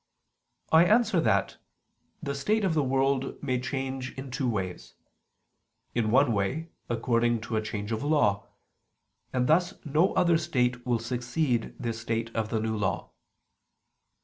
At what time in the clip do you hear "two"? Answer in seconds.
4.31-4.49